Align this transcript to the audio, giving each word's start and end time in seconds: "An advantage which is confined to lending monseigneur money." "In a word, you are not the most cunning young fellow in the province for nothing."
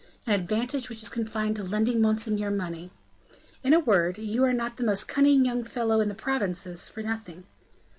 "An 0.25 0.33
advantage 0.33 0.89
which 0.89 1.03
is 1.03 1.09
confined 1.09 1.55
to 1.57 1.63
lending 1.63 2.01
monseigneur 2.01 2.49
money." 2.49 2.89
"In 3.63 3.71
a 3.71 3.79
word, 3.79 4.17
you 4.17 4.43
are 4.43 4.51
not 4.51 4.77
the 4.77 4.83
most 4.83 5.07
cunning 5.07 5.45
young 5.45 5.63
fellow 5.63 5.99
in 6.01 6.09
the 6.09 6.15
province 6.15 6.89
for 6.89 7.03
nothing." 7.03 7.43